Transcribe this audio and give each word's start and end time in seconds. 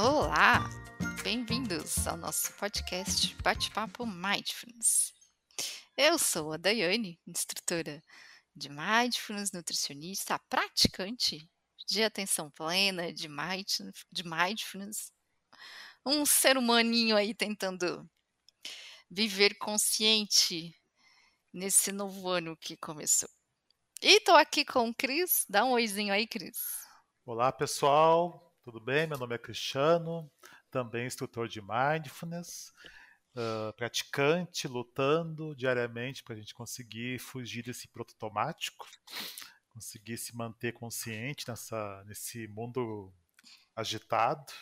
Olá! 0.00 0.70
Bem-vindos 1.24 2.06
ao 2.06 2.16
nosso 2.16 2.52
podcast 2.52 3.34
Bate-Papo 3.42 4.06
Mindfulness. 4.06 5.12
Eu 5.96 6.16
sou 6.20 6.52
a 6.52 6.56
Daiane, 6.56 7.18
instrutora 7.26 8.00
de 8.54 8.68
Mindfulness, 8.68 9.50
nutricionista, 9.50 10.38
praticante 10.48 11.50
de 11.88 12.04
atenção 12.04 12.48
plena, 12.48 13.12
de 13.12 13.28
Mindfulness, 13.28 15.12
um 16.06 16.24
ser 16.24 16.56
humaninho 16.56 17.16
aí 17.16 17.34
tentando 17.34 18.08
viver 19.10 19.58
consciente 19.58 20.72
nesse 21.52 21.90
novo 21.90 22.28
ano 22.28 22.56
que 22.56 22.76
começou. 22.76 23.28
E 24.00 24.20
tô 24.20 24.30
aqui 24.36 24.64
com 24.64 24.90
o 24.90 24.94
Cris. 24.94 25.44
Dá 25.48 25.64
um 25.64 25.72
oizinho 25.72 26.14
aí, 26.14 26.24
Cris. 26.24 26.56
Olá, 27.26 27.50
pessoal. 27.50 28.47
Tudo 28.70 28.80
bem? 28.80 29.06
Meu 29.06 29.16
nome 29.16 29.34
é 29.34 29.38
Cristiano, 29.38 30.30
também 30.70 31.06
instrutor 31.06 31.48
de 31.48 31.58
Mindfulness, 31.58 32.74
uh, 33.34 33.72
praticante, 33.72 34.68
lutando 34.68 35.56
diariamente 35.56 36.22
para 36.22 36.34
a 36.34 36.38
gente 36.38 36.52
conseguir 36.52 37.18
fugir 37.18 37.62
desse 37.62 37.88
piloto 37.88 38.12
automático, 38.12 38.86
conseguir 39.70 40.18
se 40.18 40.36
manter 40.36 40.74
consciente 40.74 41.48
nessa, 41.48 42.04
nesse 42.04 42.46
mundo 42.48 43.10
agitado 43.74 44.52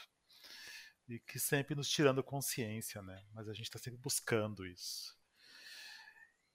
e 1.09 1.19
que 1.19 1.41
sempre 1.41 1.75
nos 1.75 1.91
tirando 1.91 2.23
consciência, 2.23 3.03
né? 3.03 3.25
Mas 3.35 3.49
a 3.49 3.55
gente 3.55 3.65
está 3.65 3.81
sempre 3.81 3.99
buscando 3.99 4.65
isso. 4.65 5.19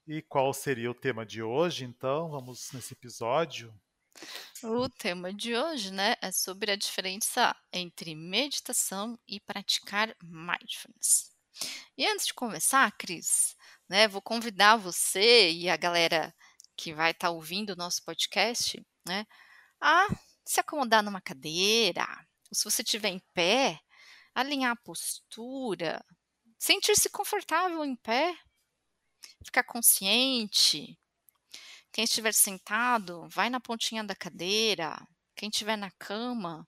E 0.06 0.22
qual 0.22 0.54
seria 0.54 0.90
o 0.90 0.94
tema 0.94 1.26
de 1.26 1.42
hoje, 1.42 1.84
então? 1.84 2.30
Vamos 2.30 2.72
nesse 2.72 2.94
episódio. 2.94 3.78
O 4.64 4.88
tema 4.88 5.32
de 5.32 5.56
hoje, 5.56 5.90
né, 5.90 6.14
é 6.22 6.30
sobre 6.30 6.70
a 6.70 6.76
diferença 6.76 7.54
entre 7.72 8.14
meditação 8.14 9.18
e 9.26 9.40
praticar 9.40 10.14
mindfulness. 10.22 11.32
E 11.98 12.06
antes 12.06 12.26
de 12.26 12.34
começar, 12.34 12.90
Cris, 12.92 13.56
né, 13.88 14.06
vou 14.06 14.22
convidar 14.22 14.76
você 14.76 15.50
e 15.50 15.68
a 15.68 15.76
galera 15.76 16.32
que 16.76 16.94
vai 16.94 17.10
estar 17.10 17.26
tá 17.26 17.30
ouvindo 17.32 17.70
o 17.70 17.76
nosso 17.76 18.04
podcast, 18.04 18.80
né, 19.04 19.26
a 19.80 20.06
se 20.44 20.60
acomodar 20.60 21.02
numa 21.02 21.20
cadeira, 21.20 22.06
ou 22.48 22.54
se 22.54 22.64
você 22.64 22.82
estiver 22.82 23.08
em 23.08 23.20
pé, 23.34 23.80
alinhar 24.32 24.72
a 24.72 24.76
postura, 24.76 26.04
sentir-se 26.56 27.10
confortável 27.10 27.84
em 27.84 27.96
pé, 27.96 28.36
ficar 29.44 29.64
consciente. 29.64 30.96
Quem 31.92 32.04
estiver 32.04 32.32
sentado, 32.32 33.28
vai 33.28 33.50
na 33.50 33.60
pontinha 33.60 34.02
da 34.02 34.16
cadeira. 34.16 34.96
Quem 35.36 35.50
estiver 35.50 35.76
na 35.76 35.90
cama, 35.92 36.66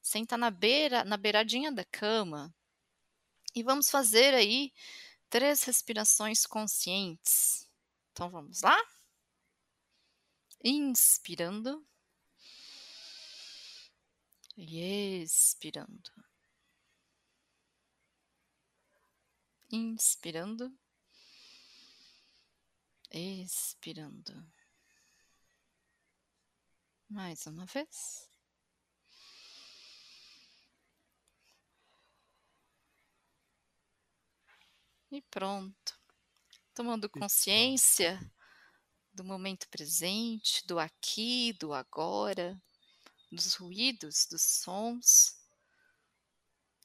senta 0.00 0.36
na 0.38 0.50
beira, 0.50 1.04
na 1.04 1.16
beiradinha 1.16 1.70
da 1.70 1.84
cama. 1.84 2.54
E 3.54 3.62
vamos 3.62 3.90
fazer 3.90 4.32
aí 4.34 4.72
três 5.28 5.62
respirações 5.64 6.46
conscientes. 6.46 7.68
Então 8.12 8.30
vamos 8.30 8.62
lá? 8.62 8.78
Inspirando 10.64 11.86
e 14.56 15.22
expirando. 15.22 16.10
Inspirando, 19.70 20.72
expirando. 23.10 24.61
Mais 27.12 27.46
uma 27.46 27.66
vez. 27.66 28.28
E 35.10 35.20
pronto. 35.30 36.00
Tomando 36.74 37.10
consciência 37.10 38.18
do 39.12 39.22
momento 39.22 39.68
presente, 39.68 40.66
do 40.66 40.78
aqui, 40.78 41.52
do 41.60 41.74
agora, 41.74 42.58
dos 43.30 43.54
ruídos, 43.56 44.26
dos 44.30 44.42
sons, 44.42 45.38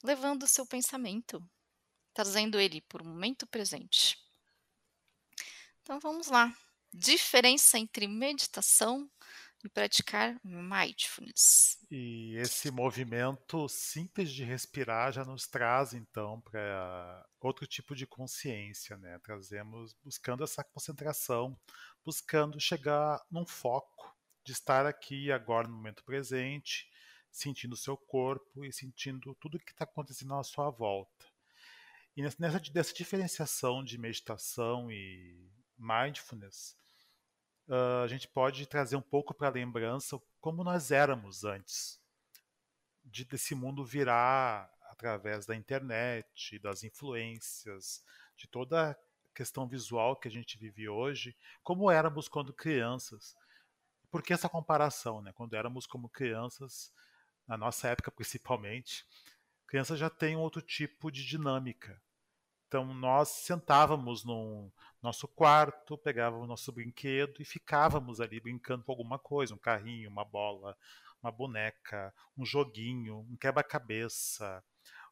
levando 0.04 0.44
o 0.44 0.48
seu 0.48 0.66
pensamento 0.68 1.42
trazendo 2.14 2.60
ele 2.60 2.82
para 2.82 3.04
o 3.04 3.06
momento 3.06 3.48
presente. 3.48 4.18
Então 5.84 6.00
vamos 6.00 6.28
lá. 6.28 6.52
Diferença 6.92 7.78
entre 7.78 8.08
meditação 8.08 9.08
e 9.64 9.70
praticar 9.70 10.40
mindfulness. 10.44 11.78
E 11.90 12.36
esse 12.38 12.70
movimento 12.70 13.68
simples 13.68 14.32
de 14.32 14.44
respirar 14.44 15.12
já 15.12 15.26
nos 15.26 15.48
traz 15.48 15.94
então 15.94 16.42
para 16.42 17.26
outro 17.40 17.66
tipo 17.66 17.96
de 17.96 18.06
consciência, 18.06 18.98
né? 18.98 19.20
Trazemos 19.20 19.94
buscando 20.04 20.44
essa 20.44 20.64
concentração, 20.64 21.58
buscando 22.06 22.60
chegar 22.60 23.22
num 23.32 23.46
foco 23.46 24.16
de 24.44 24.52
estar 24.54 24.86
aqui 24.86 25.32
agora 25.32 25.68
no 25.68 25.76
momento 25.76 26.04
presente, 26.04 26.90
sentindo 27.32 27.74
o 27.74 27.78
seu 27.78 27.98
corpo 27.98 28.64
e 28.64 28.72
sentindo 28.72 29.36
tudo 29.36 29.60
que 29.60 29.72
está 29.72 29.84
acontecendo 29.84 30.34
à 30.36 30.44
sua 30.44 30.70
volta. 30.70 31.26
E 32.16 32.22
nessa 32.22 32.60
dessa 32.72 32.94
diferenciação 32.94 33.84
de 33.84 33.98
meditação 33.98 34.92
e 34.92 35.52
mindfulness, 35.78 36.76
uh, 37.68 38.04
a 38.04 38.08
gente 38.08 38.28
pode 38.28 38.66
trazer 38.66 38.96
um 38.96 39.02
pouco 39.02 39.34
para 39.34 39.48
a 39.48 39.52
lembrança 39.52 40.20
como 40.40 40.64
nós 40.64 40.92
éramos 40.92 41.44
antes 41.44 42.02
de 43.04 43.24
desse 43.24 43.56
mundo 43.56 43.86
virar 43.86 44.70
através 44.90 45.46
da 45.46 45.56
internet, 45.56 46.60
das 46.60 46.84
influências, 46.84 48.04
de 48.36 48.48
toda 48.48 48.92
a 48.92 48.96
questão 49.34 49.68
visual 49.68 50.16
que 50.16 50.28
a 50.28 50.32
gente 50.32 50.58
vive 50.58 50.90
hoje, 50.90 51.36
como 51.64 51.92
éramos 51.92 52.28
quando 52.28 52.54
crianças. 52.54 53.36
Por 54.10 54.24
que 54.24 54.34
essa 54.34 54.50
comparação, 54.50 55.22
né? 55.22 55.32
Quando 55.34 55.56
éramos 55.56 55.86
como 55.86 56.10
crianças, 56.10 56.92
na 57.48 57.58
nossa 57.58 57.88
época 57.88 58.12
principalmente, 58.12 59.06
crianças 59.68 60.00
já 60.00 60.10
têm 60.10 60.36
outro 60.36 60.62
tipo 60.62 61.12
de 61.12 61.26
dinâmica 61.26 62.02
então 62.68 62.94
nós 62.94 63.30
sentávamos 63.30 64.26
no 64.26 64.70
nosso 65.02 65.28
quarto, 65.28 65.98
pegávamos 65.98 66.48
nosso 66.48 66.72
brinquedo 66.72 67.42
e 67.42 67.46
ficávamos 67.46 68.20
ali 68.20 68.42
brincando 68.42 68.84
com 68.84 68.92
alguma 68.92 69.18
coisa, 69.18 69.54
um 69.54 69.58
carrinho, 69.58 70.10
uma 70.10 70.26
bola, 70.26 70.78
uma 71.24 71.32
boneca, 71.32 72.14
um 72.38 72.46
joguinho, 72.46 73.20
um 73.20 73.38
quebra-cabeça, 73.38 74.62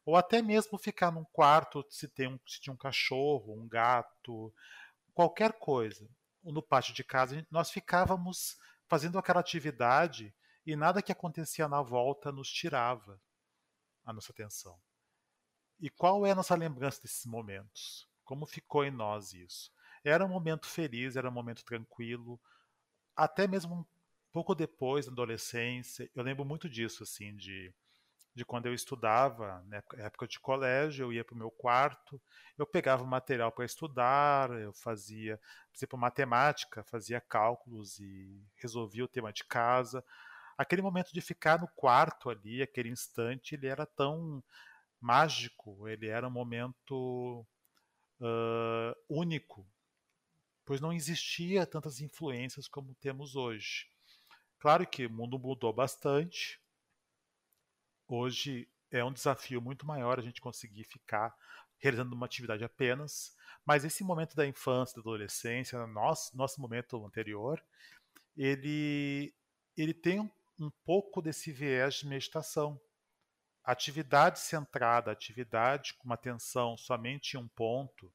ou 0.04 0.16
até 0.16 0.42
mesmo 0.42 0.78
ficar 0.78 1.10
num 1.10 1.24
quarto 1.24 1.84
se 1.88 2.06
tem 2.06 2.28
um, 2.28 2.38
se 2.46 2.60
tinha 2.60 2.74
um 2.74 2.76
cachorro, 2.76 3.54
um 3.54 3.66
gato, 3.66 4.52
qualquer 5.14 5.54
coisa. 5.54 6.06
No 6.42 6.62
pátio 6.62 6.94
de 6.94 7.02
casa 7.02 7.44
nós 7.50 7.70
ficávamos 7.70 8.58
fazendo 8.86 9.18
aquela 9.18 9.40
atividade 9.40 10.34
e 10.64 10.76
nada 10.76 11.02
que 11.02 11.10
acontecia 11.10 11.66
na 11.68 11.80
volta 11.80 12.30
nos 12.30 12.48
tirava 12.50 13.18
a 14.04 14.12
nossa 14.12 14.30
atenção. 14.30 14.78
E 15.78 15.90
qual 15.90 16.24
é 16.26 16.30
a 16.30 16.34
nossa 16.34 16.54
lembrança 16.54 17.02
desses 17.02 17.26
momentos? 17.26 18.08
Como 18.24 18.46
ficou 18.46 18.84
em 18.84 18.90
nós 18.90 19.32
isso? 19.34 19.70
Era 20.02 20.24
um 20.24 20.28
momento 20.28 20.66
feliz, 20.66 21.16
era 21.16 21.28
um 21.28 21.32
momento 21.32 21.64
tranquilo, 21.64 22.40
até 23.16 23.48
mesmo 23.48 23.74
um 23.74 23.84
pouco 24.32 24.54
depois, 24.54 25.06
na 25.06 25.12
adolescência, 25.12 26.10
eu 26.14 26.22
lembro 26.22 26.44
muito 26.44 26.68
disso, 26.68 27.02
assim, 27.02 27.34
de, 27.34 27.72
de 28.34 28.44
quando 28.44 28.66
eu 28.66 28.74
estudava, 28.74 29.64
na 29.66 29.82
época 30.04 30.28
de 30.28 30.38
colégio, 30.38 31.06
eu 31.06 31.12
ia 31.12 31.24
para 31.24 31.34
o 31.34 31.38
meu 31.38 31.50
quarto, 31.50 32.20
eu 32.58 32.66
pegava 32.66 33.04
material 33.04 33.50
para 33.50 33.64
estudar, 33.64 34.50
eu 34.50 34.72
fazia, 34.74 35.38
por 35.38 35.78
exemplo, 35.78 35.98
matemática, 35.98 36.84
fazia 36.84 37.20
cálculos 37.20 37.98
e 37.98 38.44
resolvia 38.56 39.04
o 39.04 39.08
tema 39.08 39.32
de 39.32 39.44
casa. 39.44 40.04
Aquele 40.58 40.82
momento 40.82 41.12
de 41.12 41.20
ficar 41.22 41.58
no 41.58 41.68
quarto 41.68 42.28
ali, 42.28 42.60
aquele 42.62 42.90
instante, 42.90 43.54
ele 43.54 43.66
era 43.66 43.86
tão 43.86 44.42
mágico, 45.00 45.88
ele 45.88 46.08
era 46.08 46.26
um 46.26 46.30
momento 46.30 47.46
uh, 48.20 48.96
único, 49.08 49.66
pois 50.64 50.80
não 50.80 50.92
existia 50.92 51.66
tantas 51.66 52.00
influências 52.00 52.68
como 52.68 52.94
temos 52.94 53.36
hoje. 53.36 53.88
Claro 54.58 54.86
que 54.86 55.06
o 55.06 55.10
mundo 55.10 55.38
mudou 55.38 55.72
bastante. 55.72 56.60
Hoje 58.08 58.68
é 58.90 59.04
um 59.04 59.12
desafio 59.12 59.60
muito 59.60 59.86
maior 59.86 60.18
a 60.18 60.22
gente 60.22 60.40
conseguir 60.40 60.84
ficar 60.84 61.36
realizando 61.78 62.14
uma 62.14 62.26
atividade 62.26 62.64
apenas, 62.64 63.36
mas 63.64 63.84
esse 63.84 64.02
momento 64.02 64.34
da 64.34 64.46
infância, 64.46 64.94
da 64.94 65.00
adolescência, 65.00 65.86
nosso, 65.86 66.36
nosso 66.36 66.60
momento 66.60 67.04
anterior, 67.04 67.62
ele, 68.36 69.34
ele 69.76 69.92
tem 69.92 70.20
um, 70.20 70.70
pouco 70.84 71.20
desse 71.20 71.52
viés 71.52 71.96
de 71.96 72.06
meditação 72.06 72.80
atividade 73.66 74.38
centrada, 74.38 75.10
atividade 75.10 75.94
com 75.94 76.04
uma 76.04 76.14
atenção 76.14 76.76
somente 76.76 77.34
em 77.34 77.40
um 77.40 77.48
ponto, 77.48 78.12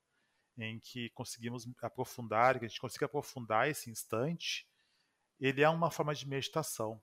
em 0.57 0.79
que 0.79 1.09
conseguimos 1.09 1.67
aprofundar, 1.81 2.57
que 2.57 2.65
a 2.65 2.67
gente 2.69 2.79
consiga 2.79 3.05
aprofundar 3.05 3.67
esse 3.67 3.89
instante, 3.89 4.65
ele 5.39 5.61
é 5.61 5.67
uma 5.67 5.91
forma 5.91 6.15
de 6.15 6.25
meditação. 6.25 7.01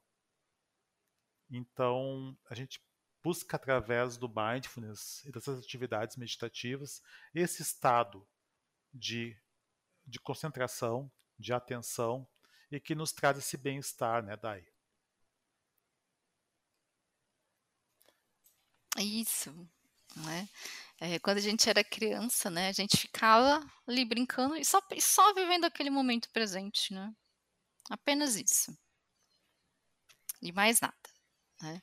Então, 1.51 2.37
a 2.49 2.55
gente 2.55 2.81
busca 3.23 3.57
através 3.57 4.17
do 4.17 4.29
mindfulness 4.29 5.25
e 5.25 5.33
dessas 5.33 5.59
atividades 5.59 6.17
meditativas 6.17 7.03
esse 7.35 7.61
estado 7.61 8.27
de, 8.95 9.37
de 10.07 10.19
concentração, 10.21 11.11
de 11.39 11.53
atenção 11.53 12.27
e 12.71 12.81
que 12.81 12.95
nos 12.95 13.13
traz 13.13 13.37
esse 13.37 13.57
bem-estar, 13.57 14.23
né, 14.23 14.37
Dai? 14.37 14.67
Isso, 19.03 19.53
né? 20.17 20.49
É, 21.01 21.19
quando 21.21 21.39
a 21.39 21.41
gente 21.41 21.69
era 21.69 21.85
criança, 21.85 22.51
né, 22.51 22.69
a 22.69 22.73
gente 22.73 22.97
ficava 22.97 23.65
ali 23.87 24.05
brincando 24.05 24.57
e 24.57 24.65
só, 24.65 24.81
só 25.01 25.33
vivendo 25.33 25.65
aquele 25.65 25.91
momento 25.91 26.29
presente, 26.31 26.93
né? 26.93 27.15
Apenas 27.89 28.35
isso. 28.35 28.77
E 30.43 30.53
mais 30.53 30.81
nada, 30.81 30.97
né? 31.63 31.81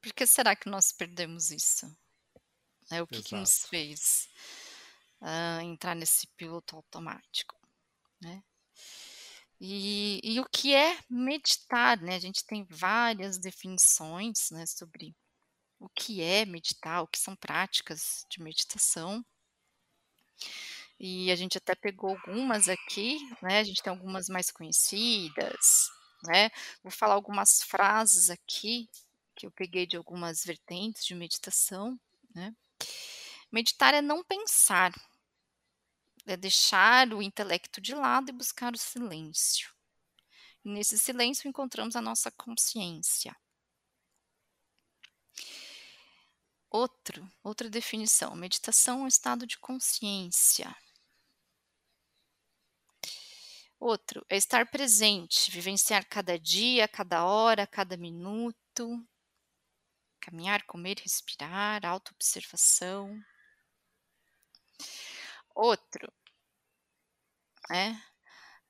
Por 0.00 0.12
que 0.12 0.26
será 0.26 0.54
que 0.54 0.68
nós 0.68 0.92
perdemos 0.92 1.50
isso? 1.50 1.86
É, 2.90 3.02
o 3.02 3.06
que, 3.06 3.22
que 3.22 3.34
nos 3.34 3.66
fez 3.66 4.28
uh, 5.20 5.60
entrar 5.62 5.96
nesse 5.96 6.26
piloto 6.36 6.76
automático, 6.76 7.56
né? 8.20 8.42
E, 9.60 10.20
e, 10.22 10.40
o 10.40 10.44
que 10.44 10.74
é 10.74 10.98
meditar, 11.08 12.00
né? 12.00 12.16
A 12.16 12.18
gente 12.18 12.44
tem 12.44 12.64
várias 12.68 13.38
definições, 13.38 14.50
né, 14.50 14.66
sobre 14.66 15.16
o 15.84 15.88
que 15.90 16.22
é 16.22 16.46
meditar, 16.46 17.02
o 17.02 17.06
que 17.06 17.18
são 17.18 17.36
práticas 17.36 18.24
de 18.30 18.42
meditação. 18.42 19.24
E 20.98 21.30
a 21.30 21.36
gente 21.36 21.58
até 21.58 21.74
pegou 21.74 22.10
algumas 22.10 22.68
aqui, 22.68 23.18
né? 23.42 23.58
A 23.58 23.64
gente 23.64 23.82
tem 23.82 23.90
algumas 23.90 24.28
mais 24.30 24.50
conhecidas, 24.50 25.90
né? 26.24 26.50
Vou 26.82 26.90
falar 26.90 27.14
algumas 27.14 27.62
frases 27.62 28.30
aqui 28.30 28.88
que 29.36 29.44
eu 29.46 29.50
peguei 29.50 29.86
de 29.86 29.96
algumas 29.96 30.42
vertentes 30.42 31.04
de 31.04 31.14
meditação, 31.14 32.00
né? 32.34 32.54
Meditar 33.52 33.92
é 33.92 34.00
não 34.00 34.24
pensar, 34.24 34.90
é 36.26 36.36
deixar 36.36 37.12
o 37.12 37.20
intelecto 37.20 37.78
de 37.78 37.94
lado 37.94 38.30
e 38.30 38.32
buscar 38.32 38.72
o 38.72 38.78
silêncio. 38.78 39.70
E 40.64 40.70
nesse 40.70 40.98
silêncio 40.98 41.46
encontramos 41.46 41.94
a 41.94 42.00
nossa 42.00 42.30
consciência. 42.30 43.36
Outro, 46.76 47.30
outra 47.40 47.70
definição, 47.70 48.34
meditação 48.34 48.98
é 48.98 49.02
um 49.04 49.06
estado 49.06 49.46
de 49.46 49.56
consciência. 49.56 50.74
Outro, 53.78 54.26
é 54.28 54.36
estar 54.36 54.68
presente, 54.68 55.52
vivenciar 55.52 56.04
cada 56.08 56.36
dia, 56.36 56.88
cada 56.88 57.24
hora, 57.24 57.64
cada 57.64 57.96
minuto. 57.96 59.06
Caminhar, 60.18 60.66
comer, 60.66 60.98
respirar, 60.98 61.86
autoobservação. 61.86 63.22
Outro, 65.54 66.12
é 67.70 67.92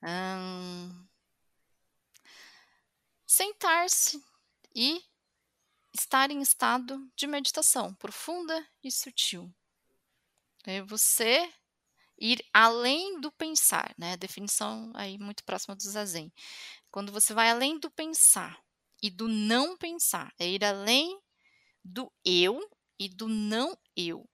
hum, 0.03 1.07
sentar-se 3.25 4.23
e 4.75 5.03
estar 5.99 6.31
em 6.31 6.41
estado 6.41 7.11
de 7.15 7.27
meditação 7.27 7.93
profunda 7.95 8.67
e 8.83 8.91
sutil. 8.91 9.53
É 10.65 10.81
você 10.81 11.51
ir 12.17 12.43
além 12.53 13.19
do 13.19 13.31
pensar, 13.31 13.93
né? 13.97 14.17
Definição 14.17 14.91
aí 14.95 15.17
muito 15.17 15.43
próxima 15.43 15.75
do 15.75 15.83
zazen. 15.83 16.31
Quando 16.91 17.11
você 17.11 17.33
vai 17.33 17.49
além 17.49 17.79
do 17.79 17.91
pensar 17.91 18.59
e 19.01 19.09
do 19.09 19.27
não 19.27 19.77
pensar, 19.77 20.33
é 20.39 20.47
ir 20.47 20.63
além 20.63 21.19
do 21.83 22.11
eu 22.23 22.59
e 22.97 23.09
do 23.09 23.27
não 23.27 23.77
eu. 23.95 24.27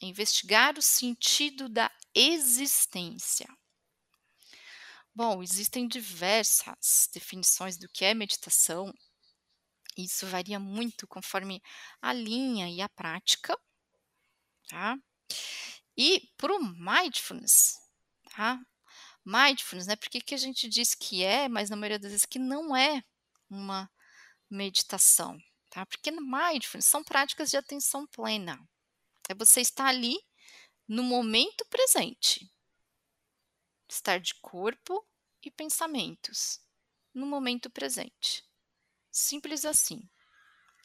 É 0.00 0.06
investigar 0.06 0.78
o 0.78 0.82
sentido 0.82 1.68
da 1.68 1.90
existência. 2.14 3.48
Bom, 5.14 5.42
existem 5.42 5.86
diversas 5.86 7.08
definições 7.12 7.76
do 7.76 7.88
que 7.88 8.04
é 8.04 8.14
meditação 8.14 8.92
isso 9.96 10.26
varia 10.26 10.58
muito 10.58 11.06
conforme 11.06 11.62
a 12.00 12.12
linha 12.12 12.68
e 12.68 12.80
a 12.80 12.88
prática, 12.88 13.58
tá? 14.68 14.96
E 15.96 16.28
para 16.36 16.54
o 16.54 16.60
mindfulness, 16.60 17.78
tá? 18.30 18.60
Mindfulness, 19.24 19.86
né? 19.86 19.96
Por 19.96 20.10
que, 20.10 20.34
a 20.34 20.38
gente 20.38 20.68
diz 20.68 20.94
que 20.94 21.22
é, 21.22 21.48
mas 21.48 21.70
na 21.70 21.76
maioria 21.76 21.98
das 21.98 22.10
vezes 22.10 22.26
que 22.26 22.38
não 22.38 22.76
é 22.76 23.02
uma 23.48 23.90
meditação, 24.50 25.38
tá? 25.70 25.86
Porque 25.86 26.10
mindfulness 26.10 26.86
são 26.86 27.04
práticas 27.04 27.50
de 27.50 27.56
atenção 27.56 28.06
plena. 28.06 28.58
É 29.28 29.34
você 29.34 29.60
estar 29.60 29.86
ali 29.86 30.18
no 30.86 31.02
momento 31.02 31.64
presente. 31.66 32.50
Estar 33.88 34.18
de 34.18 34.34
corpo 34.40 35.06
e 35.42 35.50
pensamentos 35.50 36.60
no 37.14 37.26
momento 37.26 37.70
presente. 37.70 38.44
Simples 39.16 39.64
assim. 39.64 40.10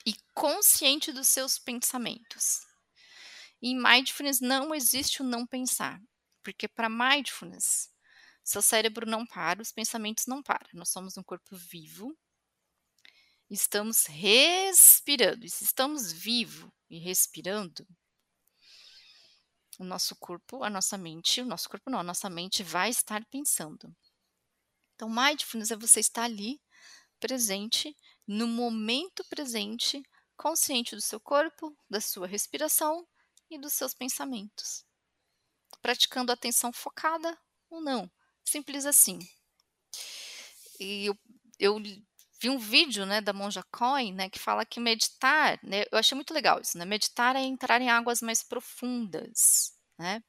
E 0.06 0.14
consciente 0.36 1.12
dos 1.12 1.28
seus 1.28 1.58
pensamentos. 1.58 2.62
Em 3.60 3.76
mindfulness 3.76 4.40
não 4.40 4.74
existe 4.74 5.24
o 5.24 5.26
não 5.26 5.48
pensar, 5.48 6.00
porque 6.44 6.68
para 6.68 6.88
mindfulness, 6.88 7.90
seu 8.44 8.62
cérebro 8.62 9.10
não 9.10 9.26
para, 9.26 9.64
os 9.64 9.72
pensamentos 9.72 10.28
não 10.28 10.44
param. 10.44 10.70
Nós 10.74 10.90
somos 10.90 11.18
um 11.18 11.24
corpo 11.24 11.56
vivo, 11.56 12.16
estamos 13.50 14.06
respirando. 14.06 15.44
E 15.44 15.50
se 15.50 15.64
estamos 15.64 16.12
vivo 16.12 16.72
e 16.88 17.00
respirando, 17.00 17.86
o 19.80 19.84
nosso 19.84 20.16
corpo, 20.16 20.64
a 20.64 20.70
nossa 20.70 21.00
mente, 21.00 21.42
o 21.42 21.46
nosso 21.46 21.68
corpo 21.68 21.90
não, 21.90 22.00
a 22.00 22.04
nossa 22.04 22.30
mente 22.30 22.62
vai 22.62 22.92
estar 22.92 23.26
pensando. 23.26 23.92
Então, 24.94 25.10
mindfulness 25.10 25.72
é 25.72 25.76
você 25.76 26.00
estar 26.00 26.24
ali 26.24 26.62
presente 27.20 27.96
no 28.30 28.48
momento 28.48 29.26
presente, 29.28 30.04
consciente 30.38 30.96
do 30.96 31.02
seu 31.02 31.20
corpo, 31.20 31.76
da 31.90 32.00
sua 32.00 32.28
respiração 32.28 33.08
e 33.50 33.58
dos 33.58 33.74
seus 33.74 33.96
pensamentos. 33.96 34.86
Praticando 35.82 36.32
atenção 36.32 36.72
focada 36.72 37.36
ou 37.72 37.82
não, 37.82 38.08
simples 38.46 38.86
assim. 38.86 39.18
E 40.80 41.08
eu, 41.08 41.18
eu 41.58 41.80
vi 42.40 42.52
um 42.52 42.60
vídeo 42.60 43.04
né, 43.04 43.20
da 43.20 43.34
Monja 43.34 43.64
Coin 43.72 44.14
né, 44.14 44.30
que 44.30 44.38
fala 44.38 44.64
que 44.64 44.80
meditar, 44.80 45.60
né, 45.64 45.86
eu 45.92 45.98
achei 45.98 46.16
muito 46.16 46.32
legal 46.32 46.62
isso, 46.62 46.78
né? 46.78 46.86
Meditar 46.86 47.36
é 47.36 47.40
entrar 47.40 47.82
em 47.82 47.90
águas 47.90 48.22
mais 48.22 48.44
profundas. 48.44 49.74
Né? 49.98 50.24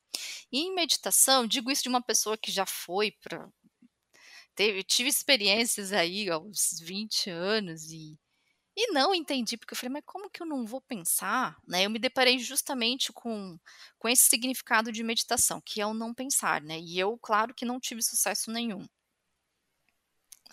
E 0.51 0.61
em 0.61 0.75
meditação, 0.75 1.47
digo 1.47 1.71
isso 1.71 1.83
de 1.83 1.91
uma 1.91 2.03
pessoa 2.03 2.39
que 2.39 2.51
já 2.51 2.65
foi 2.65 3.13
para 3.23 3.47
teve, 4.61 4.85
tive 4.85 5.09
experiências 5.09 5.91
aí 5.91 6.29
aos 6.29 6.79
20 6.83 7.31
anos 7.31 7.91
e, 7.91 8.19
e 8.77 8.93
não 8.93 9.15
entendi, 9.15 9.57
porque 9.57 9.73
eu 9.73 9.77
falei, 9.77 9.95
mas 9.95 10.03
como 10.05 10.29
que 10.29 10.43
eu 10.43 10.47
não 10.47 10.67
vou 10.67 10.83
pensar? 10.83 11.57
Né? 11.67 11.87
Eu 11.87 11.91
me 11.91 11.99
deparei 11.99 12.39
justamente 12.39 13.11
com, 13.11 13.59
com 13.99 14.07
esse 14.07 14.25
significado 14.25 14.93
de 14.93 15.03
meditação, 15.03 15.63
que 15.63 15.81
é 15.81 15.87
o 15.87 15.95
não 15.95 16.13
pensar, 16.13 16.61
né? 16.61 16.79
E 16.79 16.99
eu, 16.99 17.17
claro 17.23 17.55
que 17.55 17.65
não 17.65 17.81
tive 17.81 18.03
sucesso 18.03 18.51
nenhum. 18.51 18.87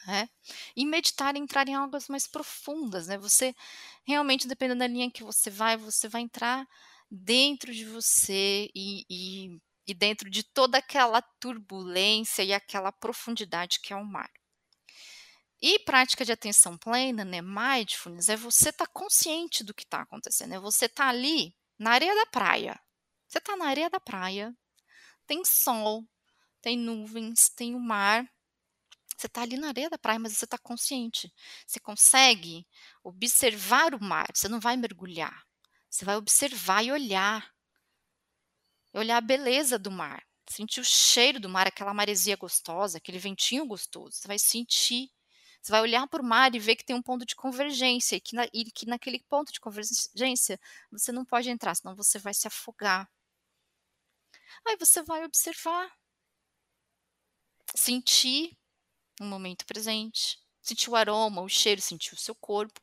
Né? 0.06 0.30
E 0.74 0.86
meditar 0.86 1.36
é 1.36 1.40
entrar 1.40 1.68
em 1.68 1.76
águas 1.76 2.08
mais 2.08 2.26
profundas, 2.26 3.08
né? 3.08 3.18
Você 3.18 3.54
realmente, 4.06 4.48
dependendo 4.48 4.80
da 4.80 4.88
linha 4.88 5.12
que 5.12 5.22
você 5.24 5.50
vai, 5.50 5.76
você 5.76 6.08
vai 6.08 6.22
entrar 6.22 6.66
dentro 7.12 7.74
de 7.74 7.84
você 7.84 8.70
e, 8.74 9.06
e 9.10 9.62
e 9.88 9.94
dentro 9.94 10.29
de 10.29 10.44
toda 10.44 10.77
aquela 10.77 11.22
turbulência 11.22 12.44
e 12.44 12.53
aquela 12.53 12.91
profundidade 12.91 13.79
que 13.79 13.94
é 13.94 13.96
o 13.96 14.06
mar. 14.06 14.29
E 15.62 15.79
prática 15.79 16.24
de 16.24 16.32
atenção 16.32 16.77
plena, 16.77 17.25
né, 17.25 17.41
mindfulness, 17.41 18.29
é 18.29 18.36
você 18.36 18.70
estar 18.70 18.86
tá 18.86 18.91
consciente 18.91 19.63
do 19.63 19.74
que 19.74 19.84
está 19.84 20.01
acontecendo, 20.01 20.53
é 20.53 20.60
você 20.60 20.86
estar 20.86 21.06
tá 21.06 21.10
ali 21.10 21.56
na 21.79 21.91
areia 21.91 22.13
da 22.13 22.25
praia. 22.27 22.79
Você 23.27 23.39
está 23.39 23.56
na 23.56 23.65
areia 23.65 23.89
da 23.89 24.00
praia, 24.00 24.56
tem 25.25 25.44
sol, 25.44 26.06
tem 26.62 26.77
nuvens, 26.77 27.50
tem 27.50 27.74
o 27.74 27.79
mar. 27.79 28.29
Você 29.17 29.25
está 29.27 29.41
ali 29.41 29.58
na 29.58 29.70
areia 29.70 29.89
da 29.89 29.98
praia, 29.98 30.20
mas 30.20 30.38
você 30.38 30.46
está 30.46 30.58
consciente. 30.58 31.34
Você 31.65 31.79
consegue 31.79 32.67
observar 33.03 33.96
o 33.96 34.03
mar, 34.03 34.27
você 34.34 34.48
não 34.48 34.60
vai 34.60 34.77
mergulhar. 34.77 35.44
Você 35.89 36.06
vai 36.06 36.15
observar 36.15 36.84
e 36.84 36.91
olhar 36.91 37.51
olhar 38.94 39.17
a 39.17 39.22
beleza 39.22 39.77
do 39.79 39.91
mar, 39.91 40.24
sentir 40.50 40.79
o 40.82 40.86
cheiro 40.86 41.39
do 41.39 41.50
mar, 41.50 41.67
aquela 41.67 41.94
maresia 41.94 42.36
gostosa, 42.38 42.98
aquele 42.98 43.20
ventinho 43.20 43.65
gostoso. 43.65 44.13
Você 44.17 44.27
vai 44.27 44.39
sentir, 44.39 45.12
você 45.62 45.72
vai 45.72 45.82
olhar 45.82 46.08
para 46.08 46.22
o 46.22 46.25
mar 46.25 46.53
e 46.56 46.60
ver 46.60 46.75
que 46.75 46.86
tem 46.86 46.96
um 46.96 47.01
ponto 47.01 47.25
de 47.25 47.36
convergência 47.36 48.15
e 48.15 48.22
que, 48.22 48.36
na, 48.36 48.46
e 48.53 48.65
que 48.72 48.86
naquele 48.88 49.20
ponto 49.29 49.51
de 49.53 49.60
convergência 49.60 50.60
você 50.91 51.12
não 51.12 51.25
pode 51.25 51.50
entrar, 51.50 51.75
senão 51.75 51.96
você 51.96 52.20
vai 52.20 52.34
se 52.34 52.48
afogar. 52.48 53.10
Aí 54.65 54.77
você 54.77 55.01
vai 55.01 55.24
observar, 55.25 55.91
sentir 57.75 58.58
o 59.22 59.25
momento 59.25 59.65
presente, 59.65 60.39
sentir 60.62 60.89
o 60.89 60.96
aroma, 60.96 61.41
o 61.41 61.50
cheiro, 61.50 61.82
sentir 61.82 62.13
o 62.15 62.17
seu 62.20 62.36
corpo. 62.36 62.82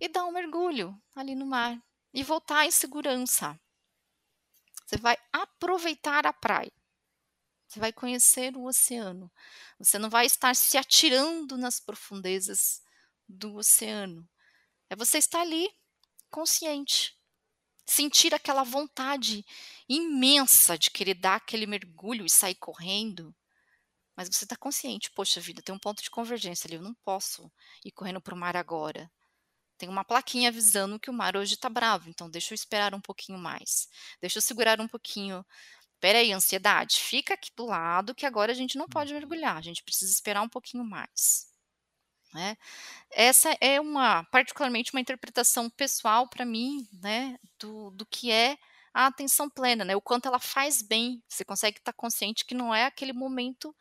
e 0.00 0.08
dar 0.08 0.24
um 0.24 0.30
mergulho 0.30 0.96
ali 1.16 1.34
no 1.34 1.44
mar 1.44 1.82
e 2.12 2.22
voltar 2.22 2.64
em 2.64 2.70
segurança. 2.70 3.58
Você 4.84 4.96
vai 4.96 5.16
aproveitar 5.32 6.26
a 6.26 6.32
praia. 6.32 6.72
Você 7.66 7.80
vai 7.80 7.92
conhecer 7.92 8.56
o 8.56 8.66
oceano. 8.66 9.32
Você 9.78 9.98
não 9.98 10.10
vai 10.10 10.26
estar 10.26 10.54
se 10.54 10.76
atirando 10.76 11.56
nas 11.56 11.80
profundezas 11.80 12.82
do 13.28 13.56
oceano. 13.56 14.28
É 14.88 14.94
você 14.94 15.18
estar 15.18 15.40
ali, 15.40 15.68
consciente. 16.30 17.18
Sentir 17.86 18.34
aquela 18.34 18.62
vontade 18.62 19.44
imensa 19.88 20.78
de 20.78 20.90
querer 20.90 21.14
dar 21.14 21.36
aquele 21.36 21.66
mergulho 21.66 22.24
e 22.24 22.30
sair 22.30 22.54
correndo. 22.54 23.34
Mas 24.16 24.28
você 24.28 24.44
está 24.44 24.56
consciente, 24.56 25.10
poxa 25.10 25.40
vida, 25.40 25.60
tem 25.60 25.74
um 25.74 25.78
ponto 25.78 26.02
de 26.02 26.10
convergência 26.10 26.68
ali, 26.68 26.76
eu 26.76 26.82
não 26.82 26.94
posso 27.04 27.50
ir 27.84 27.90
correndo 27.90 28.20
para 28.20 28.34
o 28.34 28.38
mar 28.38 28.56
agora. 28.56 29.10
Tem 29.78 29.88
uma 29.88 30.04
plaquinha 30.04 30.48
avisando 30.50 30.98
que 31.00 31.10
o 31.10 31.12
mar 31.12 31.36
hoje 31.36 31.54
está 31.54 31.68
bravo, 31.68 32.08
então 32.08 32.30
deixa 32.30 32.52
eu 32.52 32.56
esperar 32.56 32.94
um 32.94 33.00
pouquinho 33.00 33.38
mais. 33.38 33.88
Deixa 34.20 34.38
eu 34.38 34.42
segurar 34.42 34.80
um 34.80 34.88
pouquinho. 34.88 35.44
Espera 35.94 36.18
aí, 36.18 36.32
ansiedade, 36.32 36.98
fica 37.00 37.34
aqui 37.34 37.50
do 37.56 37.66
lado 37.66 38.14
que 38.14 38.26
agora 38.26 38.52
a 38.52 38.54
gente 38.54 38.78
não 38.78 38.88
pode 38.88 39.12
Uhum. 39.12 39.14
mergulhar, 39.14 39.56
a 39.56 39.62
gente 39.62 39.82
precisa 39.84 40.12
esperar 40.12 40.42
um 40.42 40.48
pouquinho 40.48 40.84
mais. 40.84 41.48
Né? 42.32 42.56
Essa 43.10 43.56
é 43.60 43.80
uma, 43.80 44.24
particularmente, 44.26 44.92
uma 44.94 45.00
interpretação 45.00 45.70
pessoal 45.70 46.28
para 46.28 46.44
mim, 46.44 46.88
né, 46.92 47.38
do, 47.60 47.90
do 47.92 48.06
que 48.06 48.30
é 48.32 48.58
a 48.94 49.06
atenção 49.06 49.50
plena, 49.50 49.84
né? 49.84 49.96
O 49.96 50.02
quanto 50.02 50.26
ela 50.28 50.40
faz 50.40 50.82
bem. 50.82 51.22
Você 51.28 51.44
consegue 51.44 51.78
estar 51.78 51.92
consciente 51.94 52.44
que 52.46 52.54
não 52.54 52.74
é 52.74 52.86
aquele 52.86 53.12
momento, 53.12 53.74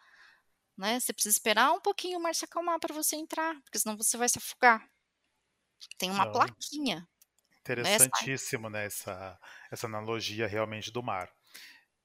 né? 0.78 1.00
Você 1.00 1.14
precisa 1.14 1.36
esperar 1.36 1.74
um 1.74 1.82
pouquinho 1.82 2.20
o 2.20 2.24
mar 2.24 2.36
se 2.36 2.46
acalmar 2.46 2.80
para 2.80 2.94
você 2.96 3.16
entrar, 3.18 3.56
porque 3.64 3.80
senão 3.80 3.98
você 3.98 4.18
vai 4.18 4.30
se 4.30 4.40
afogar. 4.40 4.88
Tem 5.98 6.10
uma 6.12 6.26
Não, 6.26 6.32
plaquinha. 6.32 6.98
Né? 6.98 7.08
interessantíssimo, 7.64 8.70
né, 8.70 8.86
essa, 8.86 9.40
essa 9.72 9.88
analogia 9.88 10.46
realmente 10.48 10.92
do 10.92 11.02
mar. 11.02 11.32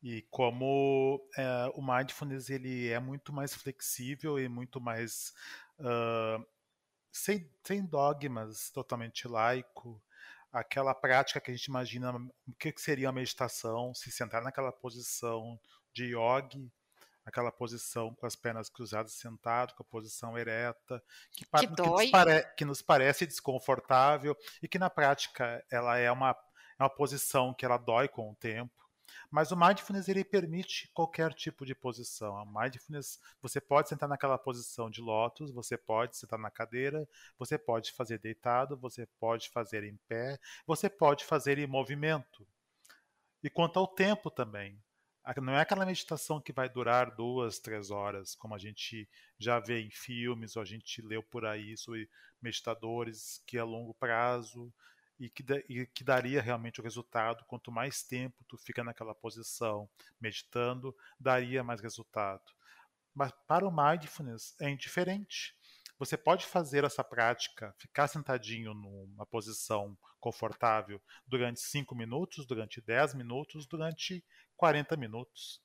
E 0.01 0.23
como 0.31 1.21
é, 1.37 1.73
o 1.75 1.83
mindfulness 1.83 2.49
ele 2.49 2.89
é 2.89 3.01
muito 3.01 3.33
mais 3.33 3.53
flexível 3.53 4.39
e 4.39 4.49
muito 4.49 4.81
mais 4.81 5.33
uh, 5.81 6.47
sem, 7.11 7.51
sem 7.65 7.85
dogmas, 7.85 8.71
totalmente 8.71 9.27
laico, 9.27 10.01
aquela 10.53 10.95
prática 10.95 11.41
que 11.41 11.51
a 11.51 11.55
gente 11.55 11.67
imagina 11.67 12.13
o 12.13 12.55
que 12.55 12.73
seria 12.77 13.09
a 13.09 13.13
meditação, 13.13 13.93
se 13.93 14.13
sentar 14.13 14.43
naquela 14.43 14.71
posição 14.71 15.59
de 15.93 16.15
yogi, 16.15 16.71
aquela 17.29 17.53
posição 17.53 18.15
com 18.15 18.27
as 18.27 18.35
pernas 18.35 18.69
cruzadas 18.69 19.13
sentado, 19.13 19.75
com 19.75 19.83
a 19.83 19.87
posição 19.87 20.37
ereta, 20.37 21.03
que, 21.33 21.45
que, 21.45 21.67
que, 21.67 21.83
nos, 21.83 22.11
pare, 22.11 22.43
que 22.57 22.65
nos, 22.65 22.83
parece 22.83 23.27
desconfortável 23.27 24.37
e 24.63 24.69
que 24.69 24.79
na 24.79 24.91
prática 24.91 25.65
ela 25.71 25.99
é 25.99 26.11
uma, 26.11 26.31
é 26.79 26.83
uma 26.83 26.91
posição 26.91 27.55
que 27.55 27.65
ela 27.65 27.77
dói 27.77 28.09
com 28.09 28.31
o 28.31 28.35
tempo. 28.37 28.73
Mas 29.31 29.51
o 29.51 29.57
mindfulness 29.57 30.09
ele 30.09 30.25
permite 30.25 30.91
qualquer 30.95 31.33
tipo 31.35 31.65
de 31.67 31.75
posição. 31.75 32.37
A 32.39 32.45
mindfulness, 32.45 33.19
você 33.41 33.61
pode 33.61 33.89
sentar 33.89 34.09
naquela 34.09 34.39
posição 34.39 34.91
de 34.91 35.01
lótus, 35.01 35.51
você 35.51 35.77
pode 35.77 36.17
sentar 36.17 36.39
na 36.39 36.51
cadeira, 36.51 37.07
você 37.39 37.59
pode 37.59 37.93
fazer 37.93 38.19
deitado, 38.19 38.77
você 38.77 39.07
pode 39.19 39.51
fazer 39.51 39.85
em 39.85 39.97
pé, 40.09 40.39
você 40.67 40.89
pode 40.89 41.25
fazer 41.25 41.59
em 41.59 41.67
movimento. 41.67 42.47
E 43.43 43.51
quanto 43.51 43.79
ao 43.79 43.87
tempo 43.87 44.31
também, 44.31 44.83
não 45.37 45.53
é 45.53 45.61
aquela 45.61 45.85
meditação 45.85 46.41
que 46.41 46.53
vai 46.53 46.69
durar 46.69 47.15
duas, 47.15 47.59
três 47.59 47.91
horas, 47.91 48.35
como 48.35 48.55
a 48.55 48.59
gente 48.59 49.09
já 49.39 49.61
vê 49.61 49.81
em 49.81 49.91
filmes, 49.91 50.57
ou 50.57 50.63
a 50.63 50.65
gente 50.65 51.03
leu 51.03 51.23
por 51.23 51.45
aí 51.45 51.77
sobre 51.77 52.09
meditadores 52.41 53.43
que 53.47 53.59
a 53.59 53.65
longo 53.65 53.93
prazo 53.95 54.73
e 55.19 55.29
que, 55.29 55.45
e 55.69 55.87
que 55.87 56.03
daria 56.03 56.41
realmente 56.41 56.81
o 56.81 56.83
resultado. 56.83 57.45
Quanto 57.47 57.71
mais 57.71 58.03
tempo 58.03 58.45
tu 58.49 58.57
fica 58.57 58.83
naquela 58.83 59.15
posição 59.15 59.89
meditando, 60.21 60.97
daria 61.21 61.63
mais 61.63 61.81
resultado. 61.81 62.53
Mas 63.15 63.33
para 63.47 63.67
o 63.67 63.71
mindfulness 63.71 64.55
é 64.61 64.71
indiferente. 64.71 65.58
Você 65.99 66.17
pode 66.17 66.47
fazer 66.47 66.85
essa 66.85 67.03
prática, 67.03 67.75
ficar 67.77 68.07
sentadinho 68.07 68.73
numa 68.73 69.27
posição 69.27 69.99
confortável 70.21 71.03
durante 71.27 71.61
5 71.61 71.95
minutos, 71.95 72.47
durante 72.47 72.81
10 72.81 73.15
minutos, 73.15 73.67
durante 73.67 74.25
40 74.57 74.97
minutos. 74.97 75.61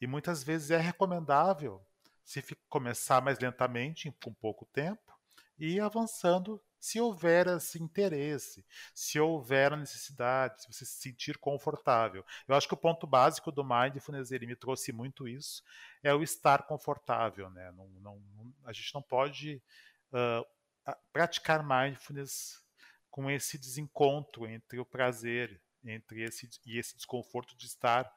E 0.00 0.06
muitas 0.06 0.42
vezes 0.42 0.70
é 0.70 0.78
recomendável 0.78 1.84
se 2.24 2.42
começar 2.68 3.22
mais 3.22 3.38
lentamente, 3.38 4.10
com 4.22 4.32
pouco 4.32 4.64
tempo, 4.66 5.12
e 5.58 5.74
ir 5.74 5.80
avançando 5.80 6.62
se 6.86 7.00
houver 7.00 7.48
esse 7.48 7.82
interesse, 7.82 8.64
se 8.94 9.18
houver 9.18 9.72
a 9.72 9.76
necessidade, 9.76 10.62
se 10.62 10.72
você 10.72 10.84
se 10.84 11.00
sentir 11.00 11.36
confortável. 11.36 12.24
Eu 12.46 12.54
acho 12.54 12.68
que 12.68 12.74
o 12.74 12.76
ponto 12.76 13.08
básico 13.08 13.50
do 13.50 13.64
mindfulness, 13.64 14.30
ele 14.30 14.46
me 14.46 14.54
trouxe 14.54 14.92
muito 14.92 15.26
isso, 15.26 15.64
é 16.00 16.14
o 16.14 16.22
estar 16.22 16.62
confortável. 16.62 17.50
Né? 17.50 17.72
Não, 17.72 17.88
não, 18.00 18.22
a 18.64 18.72
gente 18.72 18.94
não 18.94 19.02
pode 19.02 19.60
uh, 20.12 20.94
praticar 21.12 21.66
mindfulness 21.66 22.64
com 23.10 23.28
esse 23.28 23.58
desencontro 23.58 24.46
entre 24.46 24.78
o 24.78 24.84
prazer 24.84 25.60
entre 25.84 26.22
esse 26.22 26.48
e 26.66 26.78
esse 26.78 26.96
desconforto 26.96 27.56
de 27.56 27.66
estar 27.66 28.12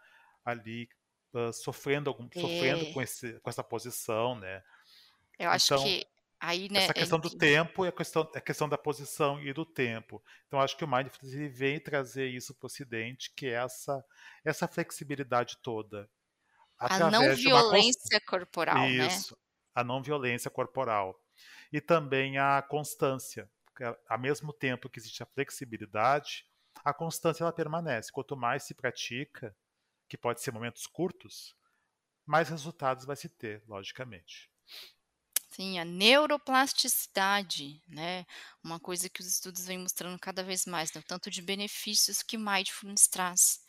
ali 0.46 0.88
uh, 1.34 1.52
sofrendo 1.52 2.10
algum, 2.12 2.28
é. 2.36 2.40
sofrendo 2.40 2.94
com, 2.94 3.02
esse, 3.02 3.34
com 3.40 3.50
essa 3.50 3.64
posição, 3.64 4.36
né? 4.36 4.64
Eu 5.40 5.50
acho 5.50 5.74
então, 5.74 5.84
que 5.84 6.08
Aí, 6.40 6.70
né, 6.70 6.84
essa 6.84 6.94
questão 6.94 7.20
do 7.20 7.30
tempo 7.30 7.86
e 7.86 7.90
a 7.90 7.92
questão, 7.92 8.30
a 8.34 8.40
questão 8.40 8.70
da 8.70 8.78
posição 8.78 9.42
e 9.42 9.52
do 9.52 9.66
tempo. 9.66 10.24
Então, 10.48 10.62
acho 10.62 10.78
que 10.78 10.86
o 10.86 10.88
Mindfulness 10.88 11.36
ele 11.36 11.50
vem 11.50 11.80
trazer 11.80 12.28
isso 12.30 12.54
para 12.56 12.66
o 12.66 12.68
Ocidente, 12.68 13.34
que 13.36 13.48
é 13.48 13.64
essa, 13.64 14.04
essa 14.46 14.68
flexibilidade 14.68 15.58
toda. 15.62 16.10
A 16.78 17.12
não 17.12 17.36
violência 17.36 18.22
corporal, 18.22 18.90
isso, 18.90 19.34
né? 19.34 19.42
a 19.76 19.84
não 19.84 20.02
violência 20.02 20.50
corporal. 20.50 21.22
E 21.74 21.82
também 21.82 22.38
a 22.38 22.62
constância. 22.62 23.50
Ao 24.08 24.18
mesmo 24.18 24.54
tempo 24.54 24.90
que 24.90 25.00
existe 25.00 25.22
a 25.22 25.26
flexibilidade, 25.26 26.46
a 26.84 26.94
constância 26.94 27.44
ela 27.44 27.52
permanece. 27.52 28.12
Quanto 28.12 28.38
mais 28.38 28.64
se 28.64 28.74
pratica, 28.74 29.54
que 30.08 30.18
pode 30.18 30.42
ser 30.42 30.54
momentos 30.54 30.88
curtos, 30.88 31.54
mais 32.26 32.50
resultados 32.50 33.06
vai 33.06 33.16
se 33.16 33.28
ter, 33.28 33.62
logicamente. 33.68 34.50
Sim, 35.52 35.80
a 35.80 35.86
neuroplasticidade, 35.86 37.82
né? 37.88 38.26
Uma 38.64 38.80
coisa 38.80 39.10
que 39.10 39.20
os 39.20 39.28
estudos 39.28 39.66
vêm 39.66 39.80
mostrando 39.80 40.18
cada 40.20 40.44
vez 40.44 40.66
mais, 40.66 40.94
né? 40.94 41.02
o 41.02 41.04
tanto 41.04 41.30
de 41.32 41.42
benefícios 41.42 42.22
que 42.22 42.38
mindfulness 42.38 43.08
traz. 43.08 43.60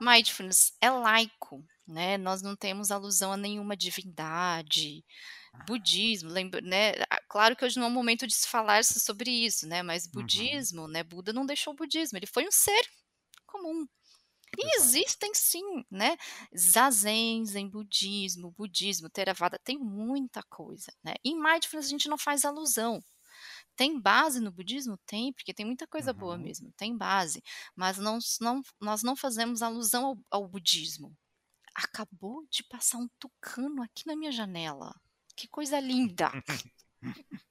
Mindfulness 0.00 0.72
é 0.80 0.88
laico, 0.88 1.64
né? 1.86 2.16
Nós 2.16 2.40
não 2.40 2.54
temos 2.54 2.92
alusão 2.92 3.32
a 3.32 3.36
nenhuma 3.36 3.76
divindade, 3.76 5.04
budismo, 5.66 6.30
lembra, 6.30 6.60
né? 6.60 6.92
Claro 7.28 7.56
que 7.56 7.64
hoje 7.64 7.78
não 7.78 7.86
é 7.86 7.90
o 7.90 7.92
momento 7.92 8.26
de 8.26 8.34
se 8.34 8.46
falar 8.46 8.84
sobre 8.84 9.30
isso, 9.30 9.66
né? 9.66 9.82
Mas 9.82 10.06
budismo, 10.06 10.82
uhum. 10.82 10.88
né? 10.88 11.02
Buda 11.02 11.32
não 11.32 11.44
deixou 11.44 11.72
o 11.72 11.76
budismo, 11.76 12.16
ele 12.16 12.26
foi 12.26 12.46
um 12.46 12.52
ser 12.52 12.88
comum, 13.44 13.88
e 14.58 14.76
existem 14.76 15.32
sim, 15.34 15.84
né? 15.88 16.16
Zazen, 16.56 17.44
Zen 17.46 17.68
budismo, 17.68 18.50
budismo, 18.50 19.08
Theravada, 19.08 19.58
tem 19.62 19.78
muita 19.78 20.42
coisa, 20.42 20.92
né? 21.02 21.14
Em 21.24 21.40
Mindfulness 21.40 21.86
a 21.86 21.90
gente 21.90 22.08
não 22.08 22.18
faz 22.18 22.44
alusão. 22.44 23.00
Tem 23.76 24.00
base 24.00 24.40
no 24.40 24.50
budismo? 24.50 24.98
Tem, 25.06 25.32
porque 25.32 25.54
tem 25.54 25.64
muita 25.64 25.86
coisa 25.86 26.10
uhum. 26.10 26.18
boa 26.18 26.36
mesmo, 26.36 26.72
tem 26.76 26.96
base. 26.96 27.40
Mas 27.76 27.96
não, 27.96 28.18
não, 28.40 28.60
nós 28.80 29.04
não 29.04 29.14
fazemos 29.14 29.62
alusão 29.62 30.04
ao, 30.04 30.18
ao 30.30 30.48
budismo. 30.48 31.16
Acabou 31.72 32.44
de 32.50 32.64
passar 32.64 32.98
um 32.98 33.08
tucano 33.20 33.80
aqui 33.82 34.04
na 34.04 34.16
minha 34.16 34.32
janela. 34.32 34.92
Que 35.36 35.46
coisa 35.46 35.78
linda! 35.78 36.32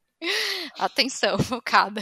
Atenção, 0.78 1.40
focada. 1.40 2.02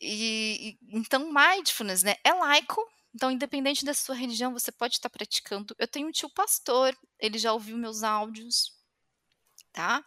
E, 0.00 0.78
e, 0.80 0.96
então, 0.96 1.32
mindfulness, 1.32 2.04
né, 2.04 2.14
é 2.22 2.32
laico, 2.32 2.80
então, 3.16 3.30
independente 3.30 3.82
da 3.82 3.94
sua 3.94 4.14
religião, 4.14 4.52
você 4.52 4.70
pode 4.70 4.96
estar 4.96 5.08
praticando. 5.08 5.74
Eu 5.78 5.88
tenho 5.88 6.06
um 6.06 6.12
tio 6.12 6.28
pastor, 6.28 6.94
ele 7.18 7.38
já 7.38 7.50
ouviu 7.50 7.78
meus 7.78 8.02
áudios, 8.02 8.70
tá? 9.72 10.04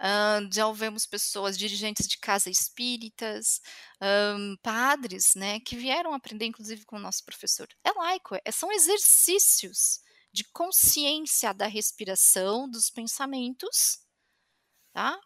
Uh, 0.00 0.52
já 0.52 0.66
ouvimos 0.66 1.06
pessoas, 1.06 1.56
dirigentes 1.56 2.08
de 2.08 2.18
casa 2.18 2.50
espíritas, 2.50 3.60
um, 4.36 4.56
padres, 4.60 5.36
né, 5.36 5.60
que 5.60 5.76
vieram 5.76 6.12
aprender, 6.12 6.46
inclusive, 6.46 6.84
com 6.84 6.96
o 6.96 7.00
nosso 7.00 7.24
professor. 7.24 7.68
É 7.84 7.92
laico, 7.92 8.34
é, 8.44 8.50
são 8.50 8.72
exercícios 8.72 10.00
de 10.32 10.42
consciência 10.42 11.52
da 11.54 11.68
respiração, 11.68 12.68
dos 12.68 12.90
pensamentos, 12.90 14.00
tá? 14.92 15.16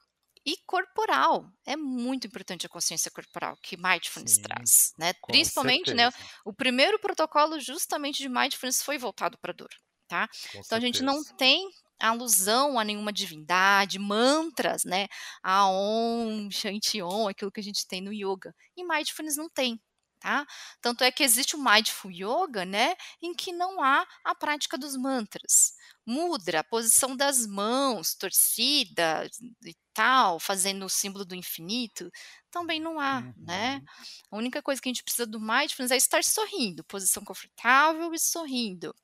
E 0.44 0.56
corporal. 0.66 1.48
É 1.66 1.76
muito 1.76 2.26
importante 2.26 2.66
a 2.66 2.68
consciência 2.68 3.10
corporal 3.10 3.56
que 3.62 3.76
mindfulness 3.76 4.34
Sim, 4.34 4.42
traz, 4.42 4.92
né? 4.98 5.12
Principalmente, 5.26 5.94
né, 5.94 6.10
certeza. 6.10 6.10
né, 6.10 6.12
o 6.44 6.52
primeiro 6.52 6.98
protocolo 6.98 7.60
justamente 7.60 8.18
de 8.22 8.28
mindfulness 8.28 8.82
foi 8.82 8.98
voltado 8.98 9.38
para 9.38 9.52
dor, 9.52 9.70
tá? 10.08 10.28
Com 10.52 10.62
então 10.64 10.76
certeza. 10.76 10.76
a 10.78 10.80
gente 10.80 11.02
não 11.02 11.22
tem 11.36 11.68
alusão 12.00 12.78
a 12.78 12.84
nenhuma 12.84 13.12
divindade, 13.12 13.98
mantras, 13.98 14.84
né, 14.84 15.06
a 15.42 15.68
Om, 15.68 16.50
Shanti 16.50 17.00
Om, 17.02 17.28
aquilo 17.28 17.52
que 17.52 17.60
a 17.60 17.62
gente 17.62 17.86
tem 17.86 18.00
no 18.00 18.12
yoga. 18.12 18.54
E 18.76 18.84
mindfulness 18.84 19.36
não 19.36 19.48
tem. 19.48 19.80
Tá? 20.22 20.46
Tanto 20.80 21.02
é 21.02 21.10
que 21.10 21.24
existe 21.24 21.56
o 21.56 21.58
Mindful 21.62 22.12
Yoga, 22.12 22.64
né, 22.64 22.94
em 23.20 23.34
que 23.34 23.52
não 23.52 23.82
há 23.82 24.06
a 24.22 24.36
prática 24.36 24.78
dos 24.78 24.96
mantras. 24.96 25.72
Mudra, 26.06 26.60
a 26.60 26.64
posição 26.64 27.16
das 27.16 27.44
mãos, 27.44 28.14
torcida 28.14 29.28
e 29.64 29.74
tal, 29.92 30.38
fazendo 30.38 30.84
o 30.86 30.88
símbolo 30.88 31.24
do 31.24 31.34
infinito, 31.34 32.08
também 32.52 32.78
não 32.78 33.00
há, 33.00 33.20
né? 33.20 33.34
uhum. 33.36 33.44
né? 33.44 33.82
A 34.30 34.36
única 34.36 34.62
coisa 34.62 34.80
que 34.80 34.88
a 34.88 34.92
gente 34.92 35.02
precisa 35.02 35.26
do 35.26 35.40
mindfulness 35.40 35.90
é 35.90 35.96
estar 35.96 36.22
sorrindo, 36.22 36.84
posição 36.84 37.24
confortável 37.24 38.14
e 38.14 38.18
sorrindo. 38.20 38.94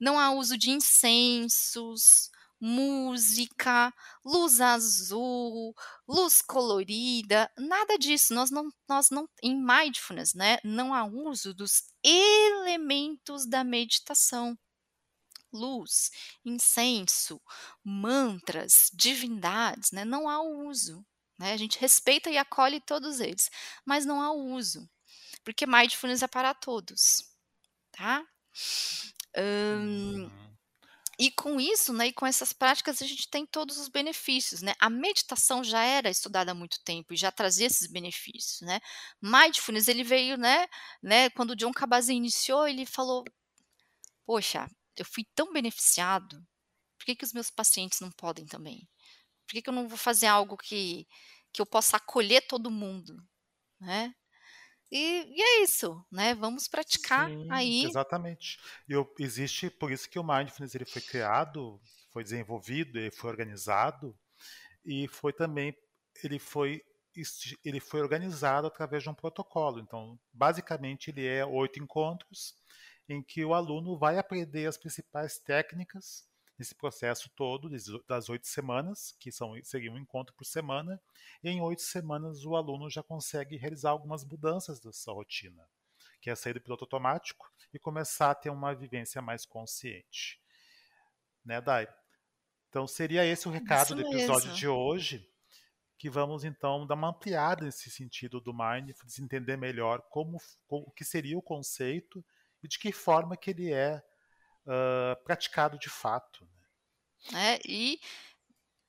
Não 0.00 0.18
há 0.18 0.32
uso 0.32 0.58
de 0.58 0.70
incensos, 0.70 2.30
música, 2.60 3.92
luz 4.24 4.60
azul, 4.60 5.74
luz 6.08 6.40
colorida, 6.42 7.50
nada 7.58 7.98
disso. 7.98 8.34
Nós 8.34 8.50
não, 8.50 8.68
nós 8.88 9.10
não, 9.10 9.28
em 9.42 9.54
mindfulness, 9.54 10.34
né, 10.34 10.58
não 10.64 10.94
há 10.94 11.04
uso 11.04 11.54
dos 11.54 11.84
elementos 12.02 13.46
da 13.46 13.62
meditação. 13.64 14.58
Luz, 15.52 16.10
incenso, 16.44 17.40
mantras, 17.84 18.90
divindades, 18.92 19.92
né, 19.92 20.04
não 20.04 20.28
há 20.28 20.42
uso. 20.42 21.04
Né? 21.38 21.52
A 21.52 21.56
gente 21.56 21.78
respeita 21.78 22.30
e 22.30 22.38
acolhe 22.38 22.80
todos 22.80 23.20
eles, 23.20 23.50
mas 23.84 24.06
não 24.06 24.20
há 24.20 24.32
uso, 24.32 24.88
porque 25.44 25.66
mindfulness 25.66 26.22
é 26.22 26.28
para 26.28 26.54
todos, 26.54 27.24
tá? 27.92 28.24
Hum, 29.36 30.30
e 31.18 31.30
com 31.30 31.60
isso, 31.60 31.92
né, 31.92 32.08
e 32.08 32.12
com 32.12 32.26
essas 32.26 32.52
práticas, 32.52 33.00
a 33.02 33.06
gente 33.06 33.28
tem 33.30 33.46
todos 33.46 33.78
os 33.78 33.88
benefícios, 33.88 34.62
né? 34.62 34.74
A 34.80 34.90
meditação 34.90 35.62
já 35.64 35.82
era 35.84 36.10
estudada 36.10 36.52
há 36.52 36.54
muito 36.54 36.80
tempo 36.84 37.12
e 37.14 37.16
já 37.16 37.30
trazia 37.32 37.66
esses 37.66 37.88
benefícios, 37.90 38.60
né? 38.62 38.80
Mindfulness, 39.22 39.88
ele 39.88 40.04
veio, 40.04 40.36
né, 40.38 40.66
né, 41.02 41.30
quando 41.30 41.50
o 41.52 41.56
John 41.56 41.72
Kabat-Zinn 41.72 42.16
iniciou, 42.18 42.66
ele 42.68 42.86
falou: 42.86 43.24
"Poxa, 44.26 44.68
eu 44.96 45.04
fui 45.04 45.24
tão 45.34 45.52
beneficiado, 45.52 46.44
por 46.98 47.06
que 47.06 47.16
que 47.16 47.24
os 47.24 47.32
meus 47.32 47.50
pacientes 47.50 48.00
não 48.00 48.10
podem 48.12 48.46
também? 48.46 48.88
Por 49.46 49.54
que 49.54 49.62
que 49.62 49.70
eu 49.70 49.74
não 49.74 49.88
vou 49.88 49.98
fazer 49.98 50.26
algo 50.28 50.56
que 50.58 51.06
que 51.52 51.62
eu 51.62 51.66
possa 51.66 51.96
acolher 51.98 52.42
todo 52.48 52.70
mundo?", 52.70 53.16
né? 53.80 54.14
E, 54.96 55.26
e, 55.28 55.42
é 55.42 55.62
isso, 55.64 56.06
né? 56.08 56.36
Vamos 56.36 56.68
praticar 56.68 57.28
Sim, 57.28 57.48
aí. 57.50 57.84
Exatamente. 57.84 58.60
E 58.88 58.94
existe, 59.18 59.68
por 59.68 59.90
isso 59.90 60.08
que 60.08 60.20
o 60.20 60.22
Mindfulness 60.22 60.72
ele 60.72 60.84
foi 60.84 61.02
criado, 61.02 61.80
foi 62.12 62.22
desenvolvido, 62.22 62.96
ele 62.96 63.10
foi 63.10 63.28
organizado 63.28 64.16
e 64.86 65.08
foi 65.08 65.32
também 65.32 65.76
ele 66.22 66.38
foi 66.38 66.80
ele 67.64 67.78
foi 67.78 68.00
organizado 68.00 68.68
através 68.68 69.02
de 69.02 69.10
um 69.10 69.14
protocolo. 69.14 69.80
Então, 69.80 70.18
basicamente, 70.32 71.10
ele 71.10 71.26
é 71.26 71.44
oito 71.44 71.80
encontros 71.80 72.54
em 73.08 73.20
que 73.20 73.44
o 73.44 73.52
aluno 73.52 73.98
vai 73.98 74.18
aprender 74.18 74.66
as 74.66 74.76
principais 74.76 75.38
técnicas 75.38 76.24
nesse 76.58 76.74
processo 76.74 77.30
todo 77.30 77.68
das 78.06 78.28
oito 78.28 78.46
semanas, 78.46 79.14
que 79.18 79.32
são, 79.32 79.54
seria 79.62 79.90
um 79.90 79.98
encontro 79.98 80.34
por 80.34 80.44
semana, 80.44 81.00
e 81.42 81.48
em 81.48 81.60
oito 81.60 81.82
semanas 81.82 82.44
o 82.44 82.54
aluno 82.54 82.88
já 82.88 83.02
consegue 83.02 83.56
realizar 83.56 83.90
algumas 83.90 84.24
mudanças 84.24 84.80
da 84.80 84.92
sua 84.92 85.14
rotina, 85.14 85.66
que 86.20 86.30
é 86.30 86.34
sair 86.34 86.54
do 86.54 86.60
piloto 86.60 86.84
automático 86.84 87.50
e 87.72 87.78
começar 87.78 88.30
a 88.30 88.34
ter 88.34 88.50
uma 88.50 88.74
vivência 88.74 89.20
mais 89.20 89.44
consciente. 89.44 90.40
Né, 91.44 91.60
Dai? 91.60 91.88
Então 92.68 92.86
seria 92.86 93.24
esse 93.24 93.46
o 93.48 93.50
recado 93.50 93.86
Isso 93.86 93.94
do 93.94 94.00
episódio 94.00 94.48
mesmo. 94.48 94.54
de 94.56 94.68
hoje, 94.68 95.30
que 95.98 96.10
vamos 96.10 96.44
então 96.44 96.86
dar 96.86 96.94
uma 96.94 97.08
ampliada 97.08 97.64
nesse 97.64 97.90
sentido 97.90 98.40
do 98.40 98.52
mindfulness, 98.52 99.18
entender 99.18 99.56
melhor 99.56 100.02
como, 100.10 100.38
como 100.66 100.84
o 100.86 100.90
que 100.90 101.04
seria 101.04 101.38
o 101.38 101.42
conceito 101.42 102.24
e 102.62 102.68
de 102.68 102.78
que 102.78 102.92
forma 102.92 103.36
que 103.36 103.50
ele 103.50 103.72
é 103.72 104.02
uh, 104.66 105.22
praticado 105.24 105.78
de 105.78 105.88
fato. 105.88 106.46
Né? 107.30 107.54
É, 107.54 107.60
e 107.66 108.00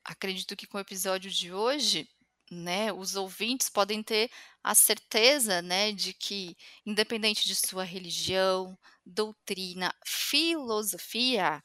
acredito 0.04 0.56
que 0.56 0.68
com 0.68 0.78
o 0.78 0.82
episódio 0.82 1.32
de 1.32 1.54
hoje, 1.54 2.10
né, 2.52 2.92
os 2.94 3.16
ouvintes 3.16 3.70
podem 3.70 4.04
ter 4.04 4.30
a 4.64 4.76
certeza, 4.76 5.62
né, 5.62 5.92
de 5.92 6.14
que 6.14 6.56
independente 6.86 7.46
de 7.46 7.56
sua 7.56 7.84
religião, 7.84 8.78
doutrina, 9.06 9.94
filosofia, 10.06 11.64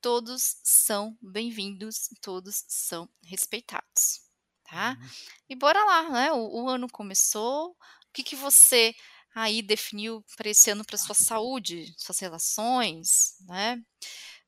todos 0.00 0.56
são 0.62 1.16
bem-vindos, 1.20 2.08
todos 2.20 2.64
são 2.66 3.08
respeitados, 3.22 4.22
tá? 4.64 4.96
Uhum. 5.00 5.08
E 5.48 5.54
bora 5.54 5.84
lá, 5.84 6.10
né? 6.10 6.32
O, 6.32 6.64
o 6.64 6.68
ano 6.68 6.88
começou. 6.90 7.70
O 7.70 7.76
que, 8.12 8.22
que 8.22 8.36
você 8.36 8.94
aí 9.34 9.62
definiu 9.62 10.24
para 10.36 10.50
esse 10.50 10.70
ano 10.70 10.84
para 10.84 10.98
sua 10.98 11.14
saúde, 11.14 11.92
suas 11.96 12.18
relações, 12.18 13.36
né? 13.46 13.80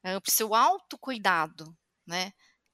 Eh, 0.02 0.20
para 0.20 0.28
o 0.28 0.32
seu 0.32 0.54
autocuidado, 0.54 1.74
né? 2.06 2.32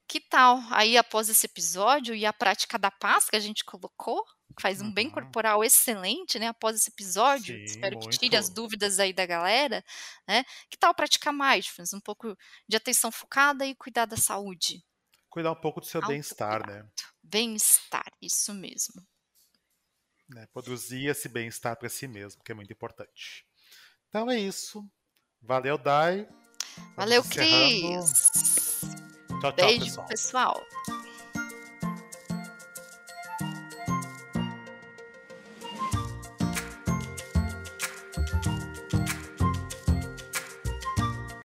Que 0.08 0.20
tal 0.20 0.60
aí 0.70 0.96
após 0.96 1.28
esse 1.28 1.46
episódio 1.46 2.14
e 2.14 2.26
a 2.26 2.32
prática 2.32 2.78
da 2.78 2.90
paz 2.90 3.30
que 3.30 3.36
a 3.36 3.40
gente 3.40 3.64
colocou, 3.64 4.24
que 4.56 4.62
faz 4.62 4.80
um 4.80 4.92
bem 4.92 5.06
uhum. 5.06 5.12
corporal 5.12 5.62
excelente, 5.62 6.38
né? 6.38 6.48
Após 6.48 6.76
esse 6.76 6.90
episódio, 6.90 7.56
Sim, 7.56 7.64
espero 7.64 7.96
muito. 7.96 8.10
que 8.10 8.18
tire 8.18 8.36
as 8.36 8.48
dúvidas 8.48 8.98
aí 8.98 9.12
da 9.12 9.24
galera, 9.24 9.84
né? 10.26 10.44
Que 10.68 10.76
tal 10.76 10.92
praticar 10.94 11.32
mindfulness, 11.32 11.92
um 11.92 12.00
pouco 12.00 12.36
de 12.68 12.76
atenção 12.76 13.12
focada 13.12 13.64
e 13.64 13.74
cuidar 13.76 14.06
da 14.06 14.16
saúde? 14.16 14.84
Cuidar 15.28 15.52
um 15.52 15.60
pouco 15.60 15.80
do 15.80 15.86
seu 15.86 16.04
bem-estar, 16.04 16.66
né? 16.66 16.84
Bem-estar, 17.22 18.12
isso 18.20 18.52
mesmo 18.52 19.06
né, 20.30 20.46
produzir 20.52 21.06
esse 21.06 21.28
bem-estar 21.28 21.76
para 21.76 21.88
si 21.88 22.06
mesmo, 22.08 22.42
que 22.42 22.52
é 22.52 22.54
muito 22.54 22.72
importante. 22.72 23.44
Então 24.08 24.30
é 24.30 24.38
isso. 24.38 24.84
Valeu, 25.42 25.78
Dai. 25.78 26.28
Valeu, 26.96 27.22
Cris. 27.24 28.80
Tchau, 29.40 29.52
tchau, 29.52 29.52
Beijo, 29.54 29.84
pessoal. 30.06 30.06
pessoal. 30.06 30.66